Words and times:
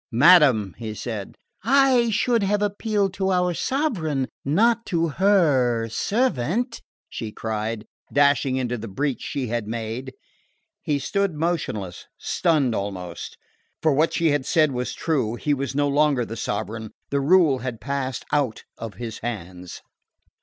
"Madam!" 0.17 0.73
he 0.79 0.95
said. 0.95 1.35
"I 1.61 2.09
should 2.09 2.41
have 2.41 2.63
appealed 2.63 3.13
to 3.13 3.31
our 3.31 3.53
sovereign, 3.53 4.29
not 4.43 4.83
to 4.87 5.09
her 5.09 5.89
servant!" 5.89 6.81
she 7.07 7.31
cried, 7.31 7.85
dashing 8.11 8.55
into 8.55 8.79
the 8.79 8.87
breach 8.87 9.21
she 9.21 9.45
had 9.49 9.67
made. 9.67 10.13
He 10.81 10.97
stood 10.97 11.35
motionless, 11.35 12.07
stunned 12.17 12.73
almost. 12.73 13.37
For 13.83 13.93
what 13.93 14.11
she 14.11 14.31
had 14.31 14.47
said 14.47 14.71
was 14.71 14.95
true. 14.95 15.35
He 15.35 15.53
was 15.53 15.75
no 15.75 15.87
longer 15.87 16.25
the 16.25 16.35
sovereign: 16.35 16.89
the 17.11 17.21
rule 17.21 17.59
had 17.59 17.79
passed 17.79 18.25
out 18.31 18.63
of 18.79 18.95
his 18.95 19.19
hands. 19.19 19.83